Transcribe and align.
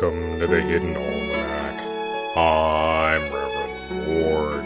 Welcome 0.00 0.38
to 0.38 0.46
the 0.46 0.60
Hidden 0.60 0.96
Almanac. 0.96 1.74
I'm 2.36 3.22
Reverend 3.34 4.06
Mord. 4.06 4.64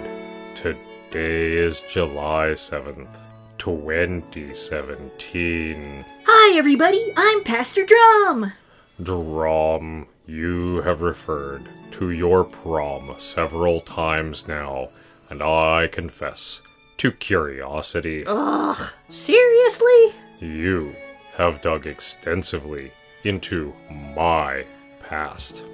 Today 0.54 1.54
is 1.54 1.80
July 1.88 2.48
7th, 2.48 3.18
2017. 3.56 6.04
Hi, 6.26 6.58
everybody. 6.58 7.14
I'm 7.16 7.42
Pastor 7.44 7.86
Drom. 7.86 8.52
Drom, 9.02 10.06
you 10.26 10.82
have 10.82 11.00
referred 11.00 11.66
to 11.92 12.10
your 12.10 12.44
prom 12.44 13.14
several 13.18 13.80
times 13.80 14.46
now, 14.46 14.90
and 15.30 15.40
I 15.40 15.86
confess 15.86 16.60
to 16.98 17.10
curiosity. 17.10 18.24
Ugh, 18.26 18.92
seriously? 19.08 20.12
You 20.40 20.94
have 21.36 21.62
dug 21.62 21.86
extensively 21.86 22.92
into 23.24 23.72
my 24.14 24.66
past. 25.02 25.64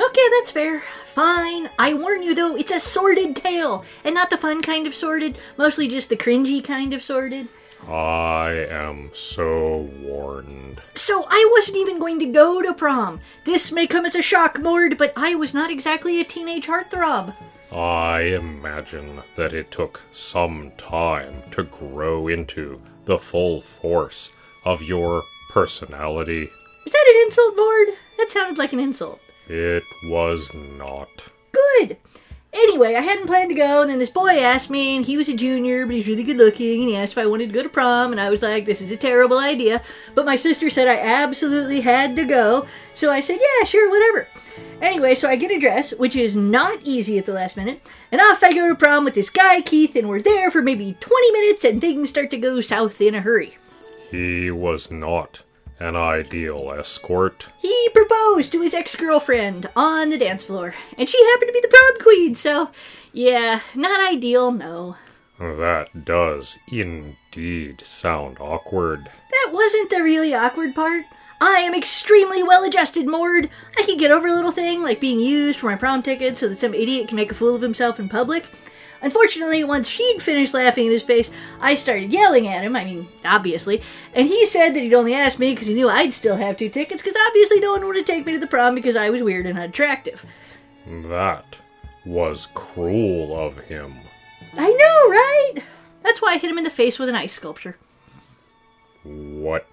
Okay, 0.00 0.28
that's 0.32 0.50
fair. 0.50 0.82
Fine. 1.06 1.70
I 1.78 1.94
warn 1.94 2.22
you, 2.22 2.34
though, 2.34 2.56
it's 2.56 2.72
a 2.72 2.80
sordid 2.80 3.36
tale, 3.36 3.84
and 4.04 4.14
not 4.14 4.30
the 4.30 4.36
fun 4.36 4.62
kind 4.62 4.86
of 4.86 4.94
sordid, 4.94 5.38
mostly 5.56 5.86
just 5.86 6.08
the 6.08 6.16
cringy 6.16 6.62
kind 6.64 6.92
of 6.92 7.02
sordid. 7.02 7.48
I 7.88 8.66
am 8.70 9.10
so 9.12 9.90
warned. 10.00 10.80
So 10.94 11.26
I 11.28 11.48
wasn't 11.54 11.76
even 11.76 11.98
going 11.98 12.18
to 12.20 12.26
go 12.26 12.62
to 12.62 12.72
prom. 12.72 13.20
This 13.44 13.70
may 13.70 13.86
come 13.86 14.06
as 14.06 14.14
a 14.14 14.22
shock, 14.22 14.58
Mord, 14.58 14.96
but 14.96 15.12
I 15.16 15.34
was 15.34 15.52
not 15.54 15.70
exactly 15.70 16.20
a 16.20 16.24
teenage 16.24 16.66
heartthrob. 16.66 17.36
I 17.70 18.20
imagine 18.20 19.22
that 19.36 19.52
it 19.52 19.70
took 19.70 20.00
some 20.12 20.72
time 20.78 21.42
to 21.50 21.64
grow 21.64 22.28
into 22.28 22.80
the 23.04 23.18
full 23.18 23.60
force 23.60 24.30
of 24.64 24.82
your 24.82 25.22
personality. 25.50 26.48
Is 26.86 26.92
that 26.92 27.14
an 27.14 27.22
insult, 27.22 27.56
Mord? 27.56 27.88
That 28.18 28.30
sounded 28.30 28.58
like 28.58 28.72
an 28.72 28.80
insult. 28.80 29.20
It 29.48 29.82
was 30.04 30.50
not. 30.54 31.08
Good. 31.52 31.96
Anyway, 32.52 32.94
I 32.94 33.00
hadn't 33.00 33.26
planned 33.26 33.50
to 33.50 33.56
go, 33.56 33.82
and 33.82 33.90
then 33.90 33.98
this 33.98 34.10
boy 34.10 34.38
asked 34.38 34.70
me, 34.70 34.96
and 34.96 35.04
he 35.04 35.16
was 35.16 35.28
a 35.28 35.34
junior, 35.34 35.86
but 35.86 35.96
he's 35.96 36.06
really 36.06 36.22
good 36.22 36.36
looking, 36.36 36.82
and 36.82 36.88
he 36.88 36.96
asked 36.96 37.12
if 37.12 37.18
I 37.18 37.26
wanted 37.26 37.48
to 37.48 37.52
go 37.52 37.64
to 37.64 37.68
prom, 37.68 38.12
and 38.12 38.20
I 38.20 38.30
was 38.30 38.42
like, 38.42 38.64
this 38.64 38.80
is 38.80 38.92
a 38.92 38.96
terrible 38.96 39.40
idea. 39.40 39.82
But 40.14 40.24
my 40.24 40.36
sister 40.36 40.70
said 40.70 40.86
I 40.86 41.00
absolutely 41.00 41.80
had 41.80 42.14
to 42.14 42.24
go, 42.24 42.66
so 42.94 43.10
I 43.10 43.20
said, 43.20 43.40
yeah, 43.40 43.64
sure, 43.64 43.90
whatever. 43.90 44.28
Anyway, 44.80 45.16
so 45.16 45.28
I 45.28 45.34
get 45.34 45.50
a 45.50 45.58
dress, 45.58 45.92
which 45.94 46.14
is 46.14 46.36
not 46.36 46.78
easy 46.84 47.18
at 47.18 47.26
the 47.26 47.32
last 47.32 47.56
minute, 47.56 47.82
and 48.12 48.20
off 48.20 48.44
I 48.44 48.52
go 48.52 48.68
to 48.68 48.76
prom 48.76 49.04
with 49.04 49.14
this 49.14 49.30
guy, 49.30 49.60
Keith, 49.60 49.96
and 49.96 50.08
we're 50.08 50.20
there 50.20 50.48
for 50.48 50.62
maybe 50.62 50.96
20 51.00 51.32
minutes, 51.32 51.64
and 51.64 51.80
things 51.80 52.10
start 52.10 52.30
to 52.30 52.36
go 52.36 52.60
south 52.60 53.00
in 53.00 53.16
a 53.16 53.20
hurry. 53.20 53.58
He 54.12 54.52
was 54.52 54.92
not 54.92 55.42
an 55.80 55.96
ideal 55.96 56.72
escort. 56.78 57.48
He 57.58 57.88
proposed 57.92 58.52
to 58.52 58.60
his 58.60 58.74
ex 58.74 58.94
girlfriend 58.94 59.68
on 59.76 60.10
the 60.10 60.18
dance 60.18 60.44
floor, 60.44 60.74
and 60.96 61.08
she 61.08 61.22
happened 61.26 61.48
to 61.48 61.52
be 61.52 61.60
the 61.60 61.68
prom 61.68 62.00
queen, 62.00 62.34
so 62.34 62.70
yeah, 63.12 63.60
not 63.74 64.12
ideal, 64.12 64.52
no. 64.52 64.96
That 65.38 66.04
does 66.04 66.58
indeed 66.68 67.80
sound 67.84 68.38
awkward. 68.40 69.10
That 69.30 69.50
wasn't 69.52 69.90
the 69.90 70.02
really 70.02 70.32
awkward 70.32 70.74
part. 70.74 71.06
I 71.40 71.58
am 71.58 71.74
extremely 71.74 72.42
well 72.42 72.64
adjusted, 72.64 73.06
Mord. 73.06 73.50
I 73.76 73.82
can 73.82 73.98
get 73.98 74.12
over 74.12 74.28
a 74.28 74.34
little 74.34 74.52
thing 74.52 74.82
like 74.82 75.00
being 75.00 75.18
used 75.18 75.58
for 75.58 75.66
my 75.66 75.76
prom 75.76 76.02
ticket 76.02 76.38
so 76.38 76.48
that 76.48 76.58
some 76.58 76.72
idiot 76.72 77.08
can 77.08 77.16
make 77.16 77.32
a 77.32 77.34
fool 77.34 77.54
of 77.54 77.62
himself 77.62 77.98
in 77.98 78.08
public. 78.08 78.46
Unfortunately, 79.04 79.62
once 79.64 79.86
she'd 79.86 80.22
finished 80.22 80.54
laughing 80.54 80.86
in 80.86 80.92
his 80.92 81.02
face, 81.02 81.30
I 81.60 81.74
started 81.74 82.10
yelling 82.10 82.48
at 82.48 82.64
him. 82.64 82.74
I 82.74 82.84
mean, 82.86 83.06
obviously. 83.22 83.82
And 84.14 84.26
he 84.26 84.46
said 84.46 84.70
that 84.70 84.80
he'd 84.80 84.94
only 84.94 85.12
asked 85.12 85.38
me 85.38 85.52
because 85.52 85.68
he 85.68 85.74
knew 85.74 85.90
I'd 85.90 86.14
still 86.14 86.36
have 86.36 86.56
two 86.56 86.70
tickets, 86.70 87.02
because 87.02 87.16
obviously 87.28 87.60
no 87.60 87.72
one 87.72 87.86
would 87.86 88.06
take 88.06 88.24
me 88.24 88.32
to 88.32 88.38
the 88.38 88.46
prom 88.46 88.74
because 88.74 88.96
I 88.96 89.10
was 89.10 89.22
weird 89.22 89.46
and 89.46 89.58
unattractive. 89.58 90.24
That 90.86 91.58
was 92.06 92.48
cruel 92.54 93.38
of 93.38 93.58
him. 93.58 93.94
I 94.54 94.70
know, 94.70 95.10
right? 95.10 95.54
That's 96.02 96.22
why 96.22 96.32
I 96.32 96.38
hit 96.38 96.50
him 96.50 96.58
in 96.58 96.64
the 96.64 96.70
face 96.70 96.98
with 96.98 97.10
an 97.10 97.14
ice 97.14 97.34
sculpture. 97.34 97.76
What? 99.02 99.66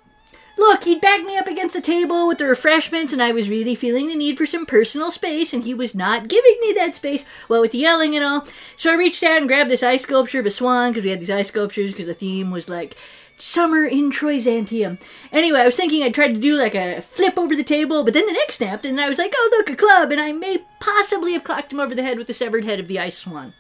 Look, 0.62 0.84
he'd 0.84 1.02
backed 1.02 1.26
me 1.26 1.38
up 1.38 1.48
against 1.48 1.74
the 1.74 1.82
table 1.82 2.28
with 2.28 2.38
the 2.38 2.46
refreshments, 2.46 3.12
and 3.12 3.22
I 3.22 3.32
was 3.32 3.50
really 3.50 3.74
feeling 3.74 4.08
the 4.08 4.16
need 4.16 4.38
for 4.38 4.46
some 4.46 4.68
personal 4.68 5.10
space, 5.10 5.54
and 5.54 5.64
he 5.64 5.74
was 5.74 5.96
not 5.96 6.28
giving 6.28 6.56
me 6.62 6.72
that 6.74 6.94
space, 6.94 7.26
well, 7.50 7.62
with 7.62 7.72
the 7.72 7.80
yelling 7.80 8.16
and 8.16 8.24
all. 8.24 8.48
So 8.76 8.92
I 8.92 8.96
reached 8.96 9.24
out 9.24 9.40
and 9.40 9.48
grabbed 9.48 9.72
this 9.72 9.82
ice 9.82 10.04
sculpture 10.04 10.40
of 10.40 10.46
a 10.46 10.52
swan, 10.52 10.92
because 10.92 11.04
we 11.04 11.10
had 11.10 11.20
these 11.20 11.32
ice 11.32 11.48
sculptures, 11.48 11.92
because 11.92 12.06
the 12.06 12.14
theme 12.14 12.52
was 12.52 12.70
like 12.70 12.96
summer 13.40 13.86
in 13.86 14.12
Troyzantium. 14.12 15.02
Anyway, 15.32 15.60
I 15.60 15.66
was 15.66 15.76
thinking 15.76 16.04
I'd 16.04 16.14
try 16.14 16.28
to 16.28 16.40
do 16.40 16.56
like 16.56 16.76
a 16.76 17.02
flip 17.02 17.40
over 17.40 17.56
the 17.56 17.64
table, 17.64 18.04
but 18.04 18.14
then 18.14 18.28
the 18.28 18.34
neck 18.34 18.52
snapped, 18.52 18.86
and 18.86 19.02
I 19.02 19.10
was 19.10 19.18
like, 19.18 19.34
oh, 19.36 19.50
look, 19.52 19.72
a 19.72 19.76
club, 19.76 20.12
and 20.12 20.22
I 20.22 20.32
may 20.32 20.60
possibly 20.80 21.34
have 21.34 21.44
clocked 21.44 21.74
him 21.74 21.80
over 21.80 21.96
the 21.96 22.04
head 22.04 22.20
with 22.20 22.28
the 22.28 22.36
severed 22.36 22.66
head 22.66 22.80
of 22.80 22.88
the 22.88 23.00
ice 23.00 23.18
swan. 23.18 23.56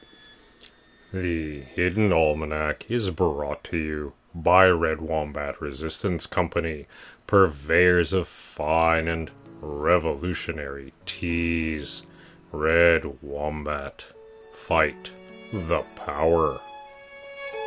The 1.12 1.62
Hidden 1.62 2.14
Almanac 2.14 2.86
is 2.90 3.10
brought 3.10 3.64
to 3.66 3.78
you 3.78 4.14
by 4.34 4.68
Red 4.68 5.02
Wombat 5.02 5.62
Resistance 5.62 6.26
Company, 6.28 6.86
purveyors 7.28 8.14
of 8.14 8.28
fine 8.28 9.08
and 9.08 9.32
revolutionary 9.62 10.94
teas. 11.06 12.04
Red 12.52 13.22
Wombat, 13.22 14.06
fight 14.54 15.12
the 15.54 15.82
power. 15.96 16.60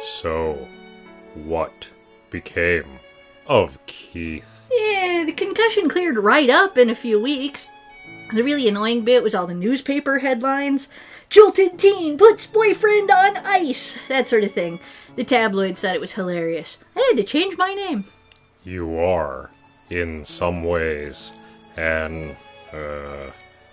So, 0.03 0.67
what 1.35 1.89
became 2.31 2.99
of 3.47 3.79
Keith? 3.87 4.69
Yeah, 4.71 5.25
the 5.25 5.33
concussion 5.33 5.89
cleared 5.89 6.19
right 6.19 6.51
up 6.51 6.77
in 6.77 6.91
a 6.91 6.95
few 6.95 7.19
weeks. 7.21 7.69
The 8.33 8.43
really 8.43 8.69
annoying 8.69 9.05
bit 9.05 9.23
was 9.23 9.35
all 9.35 9.47
the 9.47 9.55
newspaper 9.55 10.19
headlines. 10.19 10.89
Jilted 11.29 11.79
teen 11.79 12.17
puts 12.17 12.47
boyfriend 12.47 13.11
on 13.11 13.37
ice. 13.39 13.99
That 14.09 14.27
sort 14.27 14.45
of 14.45 14.53
thing. 14.53 14.81
The 15.17 15.25
tabloids 15.25 15.81
thought 15.81 15.95
it 15.95 16.01
was 16.01 16.12
hilarious. 16.12 16.79
I 16.97 17.05
had 17.09 17.17
to 17.19 17.25
change 17.25 17.57
my 17.57 17.75
name. 17.75 18.07
You 18.65 18.99
are, 18.99 19.51
in 19.91 20.25
some 20.25 20.65
ways, 20.65 21.33
an, 21.77 22.37
uh, 22.73 23.31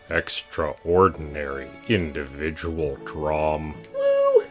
extraordinary 0.10 1.70
individual 1.88 2.98
Drom. 3.06 3.74
Woo! 3.94 4.44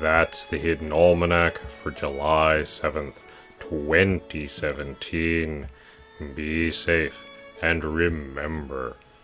That's 0.00 0.48
the 0.48 0.58
Hidden 0.58 0.92
Almanac 0.92 1.58
for 1.58 1.90
July 1.90 2.60
7th, 2.62 3.16
2017. 3.60 5.68
Be 6.34 6.70
safe 6.70 7.26
and 7.60 7.84
remember, 7.84 8.96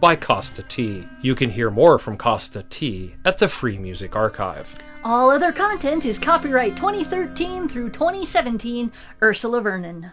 by 0.00 0.16
Kosta 0.16 0.66
T. 0.68 1.08
You 1.20 1.34
can 1.34 1.50
hear 1.50 1.70
more 1.70 1.98
from 1.98 2.18
Kosta 2.18 2.68
T 2.68 3.14
at 3.24 3.38
the 3.38 3.48
Free 3.48 3.78
Music 3.78 4.14
Archive. 4.14 4.76
All 5.04 5.30
other 5.30 5.52
content 5.52 6.04
is 6.04 6.18
copyright 6.18 6.76
2013 6.76 7.68
through 7.68 7.90
2017, 7.90 8.92
Ursula 9.22 9.60
Vernon. 9.60 10.12